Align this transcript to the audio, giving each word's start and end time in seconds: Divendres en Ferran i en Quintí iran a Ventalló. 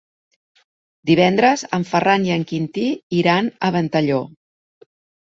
Divendres 1.09 1.63
en 1.77 1.83
Ferran 1.89 2.25
i 2.29 2.33
en 2.35 2.45
Quintí 2.51 2.85
iran 3.19 3.51
a 3.67 3.69
Ventalló. 3.77 4.23